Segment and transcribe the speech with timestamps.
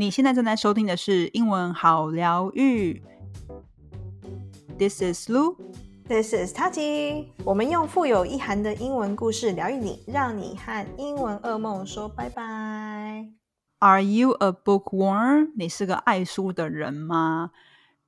[0.00, 3.02] 你现在正在收听的是英文好疗愈。
[4.78, 5.56] This is Lu.
[6.08, 7.26] This is Tati。
[7.44, 13.28] 我们用富有意涵的英文故事疗愈你，让你和英文噩梦说拜拜。
[13.80, 15.52] Are you a bookworm？
[15.54, 17.50] 你是个爱书的人吗？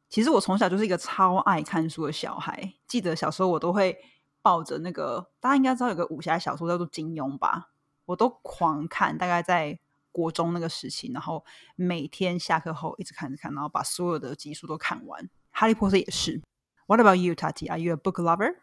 [0.09, 2.73] 其实我从小就是一个超爱看书的小孩。
[2.87, 3.99] 记得小时候我都会
[4.41, 7.69] 抱着那个，大家应该知道有个武侠小说叫做金庸吧，
[8.07, 9.19] 我都狂看。
[9.19, 9.79] 大概在
[10.13, 15.29] 国中那个时期，然后每天下课后一直看着看，然后把所有的集数都看完。
[15.51, 16.41] 哈利波特也是。
[16.87, 17.69] What about you, Tati?
[17.69, 18.55] Are you a book lover?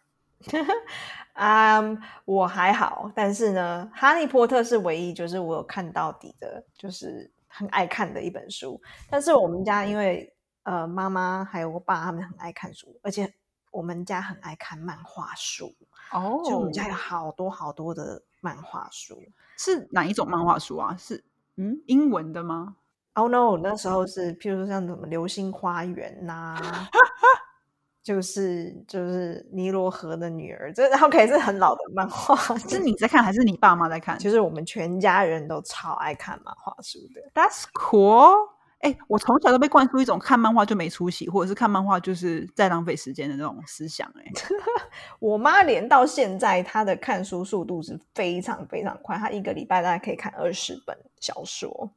[1.34, 8.82] 嗯，我还好，但是呢，哈利波特是唯一就是我有看到底的，就是很爱看的一本书。
[9.10, 13.34] 但是我们家因为呃妈妈还有我爸他们很爱看书，而且
[13.72, 15.74] 我们家很爱看漫画书
[16.12, 19.22] 哦，就我们家有好多好多的漫画书。
[19.58, 20.96] 是哪一种漫画书啊？
[20.98, 21.24] 是
[21.60, 22.78] 嗯，英文的吗
[23.16, 26.58] ？Oh no，那时候是，譬如说像什么《流星花园》呐，
[28.02, 32.58] 就是就是尼罗河的女儿，这 OK 是很老的漫画。
[32.60, 34.18] 是你在看还是你爸妈在看？
[34.18, 37.22] 其实我们全家人都超爱看漫画书的。
[37.34, 38.59] That's cool.
[38.80, 44.08] 哎，我从小都被灌输一种看漫画就没出息，或者是看漫画就是在浪费时间的那种思想。
[44.16, 44.32] 哎，
[45.20, 51.92] 我妈连到现在她的看书速度是非常非常快，她一个礼拜大概可以看二十本小说。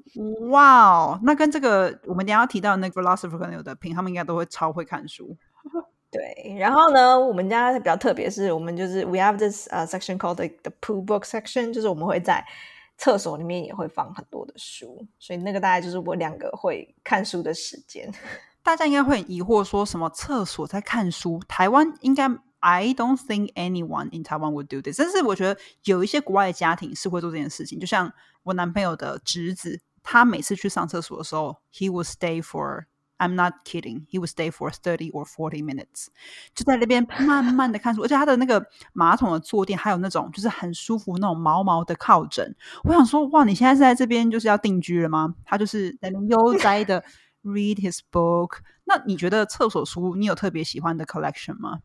[0.50, 5.36] 哇哦，那跟这个我们等下要提到那个 philosopher 可能有的拼，他们应该都会超会看书。
[6.10, 12.44] 对，然后呢，我们家比较特别，是我们就是 we have this 呃 section called the the poo book section，就是我们会在。
[13.02, 18.08] 厕所里面也会放很多的书，所以那个大概就是我两个会看书的时间。
[18.62, 21.42] 大家应该会很疑惑，说什么厕所在看书？
[21.48, 22.28] 台湾应该
[22.60, 24.98] I don't think anyone in Taiwan would do this。
[24.98, 28.12] 但是我觉得有一些国外的家庭是会做这件事情，就像
[28.44, 32.84] 我男朋友的侄子，他每次去上厕所的时候，he would stay for。
[33.22, 34.06] I'm not kidding.
[34.10, 36.08] He would stay for thirty or forty minutes，
[36.56, 42.52] 就在那边慢慢的看书，而且他的那个马桶的坐垫还有那种就是很舒服那种毛毛的靠枕。
[42.82, 45.34] 我想说，哇，你现在是在这边就是要定居了吗？
[45.44, 47.04] 他就是在那悠哉的
[47.44, 48.58] read his book。
[48.84, 51.78] 那你觉得厕所书你有特别喜欢的 collection 吗？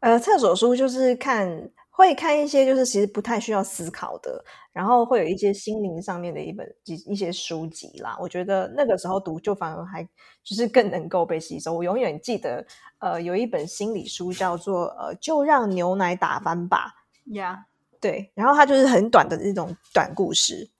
[0.00, 1.70] 呃，厕所书就是看。
[1.92, 4.42] 会看一些就是其实不太需要思考的，
[4.72, 8.16] 然后会有一些心灵上面的一本一一些书籍啦。
[8.18, 10.02] 我觉得那个时候读就反而还
[10.42, 11.74] 就是更能够被吸收。
[11.74, 12.64] 我永远记得，
[13.00, 16.94] 呃，有一本心理书叫做《呃就让牛奶打翻吧》
[17.34, 17.66] 呀，
[18.00, 20.70] 对，然后它就是很短的那种短故事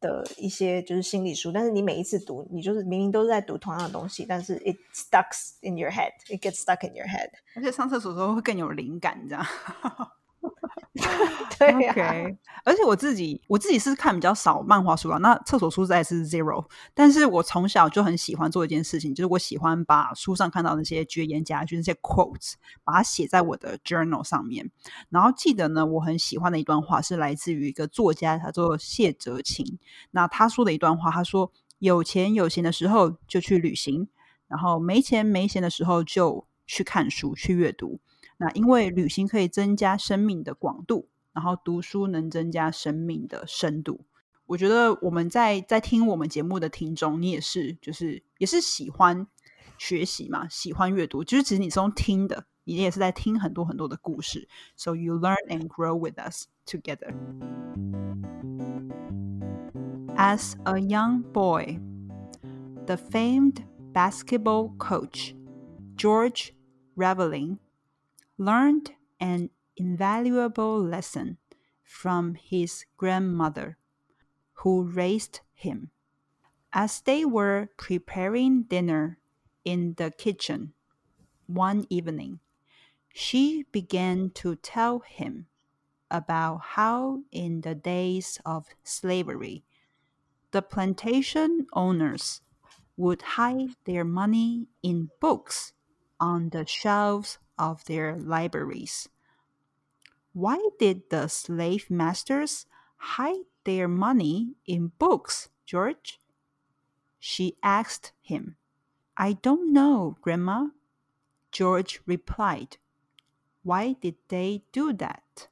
[0.00, 9.44] 的一些就是心理书，但是你每一次读，你就是明明都是在读同样的东西，但是 it stucks in your head，it gets stuck in your head，而且上厕所的时候会更有灵感，这样。
[11.58, 11.94] 对呀，
[12.64, 16.64] 而且我自己我自己是看比较少漫画书啊，那厕所书在是 zero。
[16.94, 22.52] 但是我从小就很喜欢做一件事情，就是我喜欢把书上看到那些绝言佳句、那些 quotes，
[22.84, 24.70] 把它写在我的 journal 上面。
[25.08, 29.78] 然后记得呢，我很喜欢的一段话是来自于一个作家，他做谢哲琴。
[30.12, 34.08] 那他说的一段话，他说：“有钱有闲的时候就去旅行，
[34.46, 37.98] 然后没钱没闲的时候就去看书、去阅读。”
[38.38, 44.00] 那因为旅行可以增加生命的广度，然后读书能增加生命的深度。
[44.46, 49.26] 我觉得我们在在听我们节目的听众，你也是，就是也是喜欢
[49.76, 51.22] 学习嘛，喜欢阅读。
[51.22, 54.48] 就是其实你从听的，你也是在听很多很多的故事。
[54.74, 57.12] So you learn and grow with us together.
[60.16, 61.78] As a young boy,
[62.86, 65.34] the famed basketball coach
[65.96, 66.52] George
[66.96, 67.58] Reveling
[68.38, 71.38] learned an invaluable lesson
[71.82, 73.76] from his grandmother,
[74.54, 75.90] who raised him.
[76.72, 79.18] As they were preparing dinner
[79.64, 80.74] in the kitchen
[81.46, 82.40] one evening,
[83.12, 85.46] she began to tell him
[86.10, 89.64] about how, in the days of slavery,
[90.52, 92.40] the plantation owners
[92.96, 95.72] would hide their money in books
[96.20, 99.08] on the shelves of their libraries.
[100.32, 102.66] Why did the slave masters
[102.96, 106.20] hide their money in books, George?
[107.18, 108.56] She asked him.
[109.16, 110.68] I don't know, Grandma.
[111.50, 112.76] George replied.
[113.62, 115.48] Why did they do that?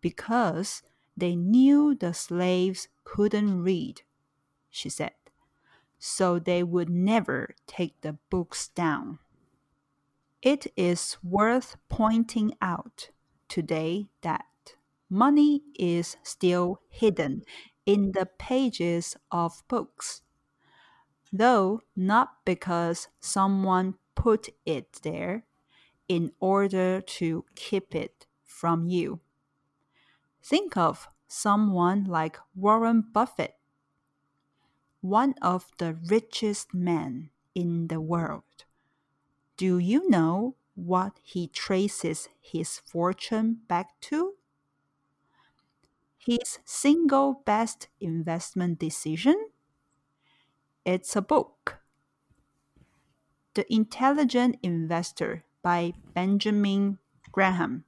[0.00, 0.82] Because
[1.16, 4.02] they knew the slaves couldn't read,
[4.70, 5.14] she said,
[5.98, 9.20] so they would never take the books down.
[10.42, 13.08] It is worth pointing out
[13.48, 14.74] today that
[15.08, 17.44] money is still hidden
[17.86, 20.20] in the pages of books,
[21.32, 25.44] though not because someone put it there
[26.08, 29.20] in order to keep it from you.
[30.42, 33.56] Think of someone like Warren Buffett,
[35.02, 38.64] one of the richest men in the world.
[39.62, 44.34] Do you know what he traces his fortune back to?
[46.18, 49.36] His single best investment decision?
[50.84, 51.78] It's a book.
[53.54, 56.98] The Intelligent Investor by Benjamin
[57.30, 57.84] Graham,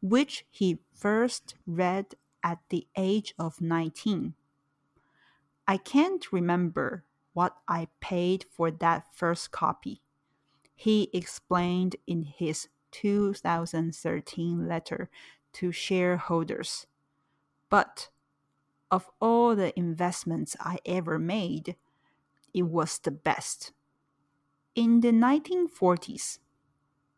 [0.00, 2.14] which he first read
[2.44, 4.34] at the age of 19.
[5.66, 7.02] I can't remember
[7.32, 10.02] what I paid for that first copy
[10.76, 15.10] he explained in his 2013 letter
[15.54, 16.86] to shareholders.
[17.70, 18.10] But
[18.90, 21.76] of all the investments I ever made,
[22.54, 23.72] it was the best.
[24.74, 26.38] In the 1940s,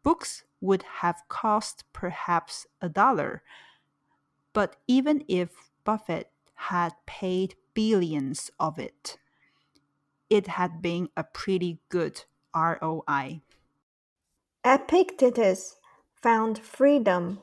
[0.04, 3.42] books would have cost perhaps a dollar,
[4.52, 9.18] but even if Buffett had paid billions of it,
[10.30, 12.24] it had been a pretty good
[12.58, 13.40] ROI.
[14.64, 15.76] Epictetus
[16.14, 17.40] found freedom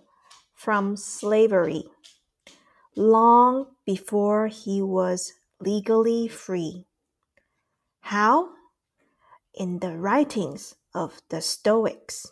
[0.54, 1.86] from slavery
[2.96, 6.86] long before he was legally free.
[8.02, 8.50] How?
[9.54, 12.32] In the writings of the Stoics.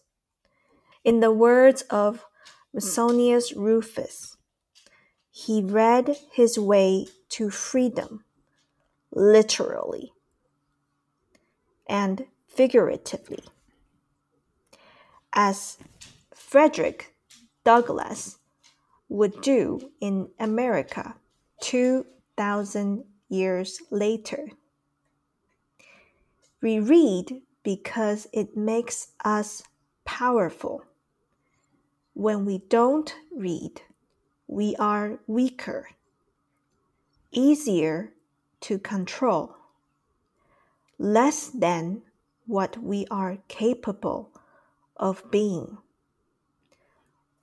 [1.04, 2.26] In the words of
[2.74, 4.38] Musonius Rufus,
[5.30, 8.24] he read his way to freedom,
[9.12, 10.14] literally.
[11.88, 13.44] And figuratively.
[15.34, 15.78] As
[16.34, 17.16] Frederick
[17.64, 18.38] Douglass
[19.10, 21.16] would do in America
[21.62, 24.50] 2,000 years later.
[26.62, 29.64] we read because it makes us
[30.06, 30.84] powerful.
[32.14, 33.82] When we don't read,
[34.48, 35.90] we are weaker,
[37.32, 38.14] easier
[38.62, 39.56] to control,
[40.98, 42.04] less than
[42.46, 44.32] what we are capable
[44.98, 45.78] of being.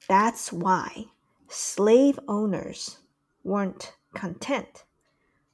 [0.08, 1.06] That's why
[1.48, 2.98] slave owners
[3.42, 4.84] weren't content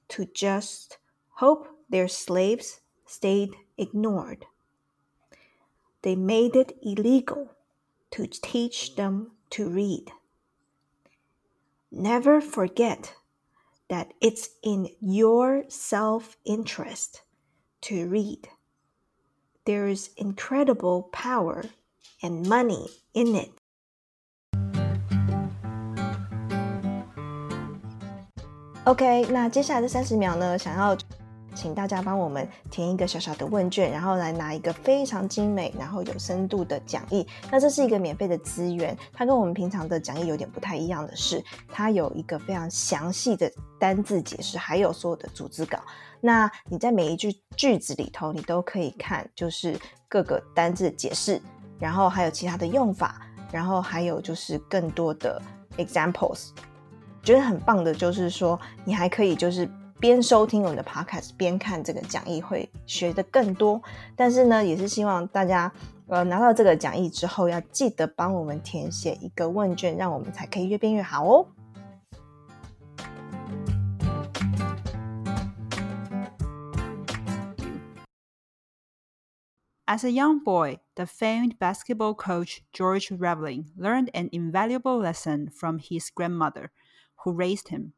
[0.09, 0.99] to just
[1.35, 4.47] hope their slaves stayed ignored.
[6.03, 7.51] They made it illegal
[8.13, 10.13] to teach them to read.
[11.91, 13.15] Never forget
[13.89, 17.23] that it's in your self interest
[17.83, 18.49] to read
[19.67, 21.65] there is incredible power
[22.23, 23.51] and money in it.
[28.85, 30.97] OK，那接下来的三十秒呢，想要
[31.57, 43.51] 请大家帮我们填一个小小的问卷然后来拿一个非常精美然后有深度的讲义那这是一个免费的资源它跟我们平常的讲义有点不太一样的是它有一个非常详细的
[43.81, 45.79] 单字解释还有所有的组织稿。
[46.21, 51.41] 那你在每一句句子里头你都可以看就是各个单字解释
[51.79, 53.21] 然后还有其他的用法
[53.51, 55.41] 然后还有就是更多的
[55.79, 56.51] examples
[57.23, 59.69] 觉得很棒的就是说你还可以就是
[59.99, 63.81] 边收听我们的 podcast 边看这个讲义，会学的更多。
[64.15, 65.73] 但是呢，也是希望大家
[66.07, 71.47] 呃拿到这个讲义之后，要记得帮我们填写一个问卷，让我们才可以越变越好哦。
[79.87, 86.11] As a young boy, the famed basketball coach George Reveling learned an invaluable lesson from his
[86.15, 86.71] grandmother,
[87.25, 87.93] who raised him.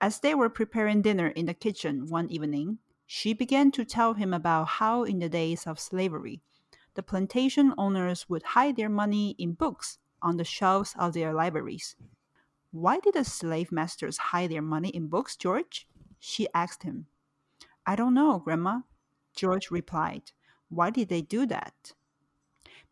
[0.00, 4.32] As they were preparing dinner in the kitchen one evening, she began to tell him
[4.32, 6.40] about how, in the days of slavery,
[6.94, 11.96] the plantation owners would hide their money in books on the shelves of their libraries.
[12.70, 15.86] Why did the slave masters hide their money in books, George?
[16.18, 17.06] She asked him.
[17.84, 18.80] I don't know, Grandma,
[19.34, 20.32] George replied.
[20.68, 21.92] Why did they do that?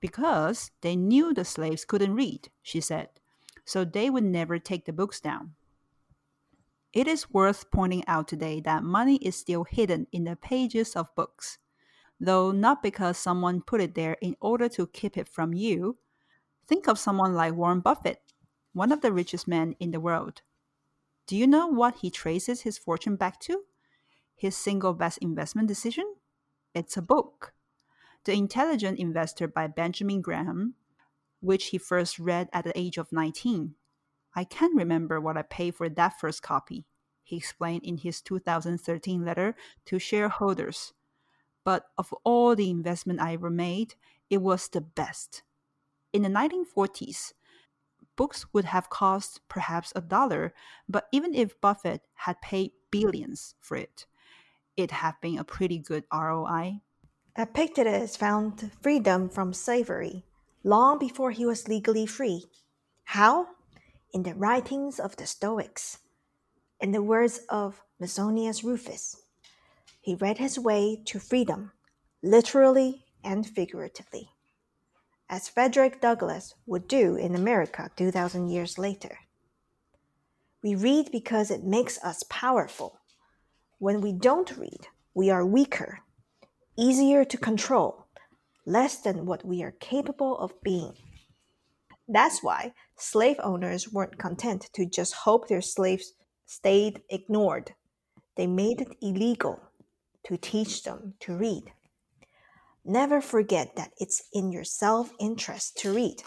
[0.00, 3.08] Because they knew the slaves couldn't read, she said,
[3.64, 5.54] so they would never take the books down.
[6.98, 11.14] It is worth pointing out today that money is still hidden in the pages of
[11.14, 11.58] books,
[12.18, 15.98] though not because someone put it there in order to keep it from you.
[16.66, 18.20] Think of someone like Warren Buffett,
[18.72, 20.42] one of the richest men in the world.
[21.28, 23.62] Do you know what he traces his fortune back to?
[24.34, 26.16] His single best investment decision?
[26.74, 27.54] It's a book.
[28.24, 30.74] The Intelligent Investor by Benjamin Graham,
[31.38, 33.76] which he first read at the age of 19.
[34.34, 36.86] I can remember what I paid for that first copy,
[37.22, 39.54] he explained in his 2013 letter
[39.86, 40.92] to shareholders.
[41.64, 43.94] But of all the investment I ever made,
[44.30, 45.42] it was the best.
[46.12, 47.32] In the 1940s,
[48.16, 50.54] books would have cost perhaps a dollar,
[50.88, 54.06] but even if Buffett had paid billions for it,
[54.76, 56.80] it had been a pretty good ROI.
[57.36, 60.24] Epictetus found freedom from slavery
[60.64, 62.44] long before he was legally free.
[63.04, 63.48] How?
[64.12, 65.98] In the writings of the Stoics.
[66.80, 69.22] In the words of Musonius Rufus,
[70.00, 71.72] he read his way to freedom,
[72.22, 74.30] literally and figuratively,
[75.28, 79.18] as Frederick Douglass would do in America 2,000 years later.
[80.62, 83.00] We read because it makes us powerful.
[83.78, 86.00] When we don't read, we are weaker
[86.78, 88.06] easier to control,
[88.64, 90.94] less than what we are capable of being.
[92.08, 96.14] That's why slave owners weren't content to just hope their slaves
[96.46, 97.74] stayed ignored.
[98.36, 99.60] They made it illegal
[100.24, 101.64] to teach them to read.
[102.84, 106.22] Never forget that it's in your self interest to read.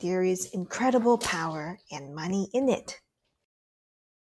[0.00, 3.00] There is incredible power and money in it.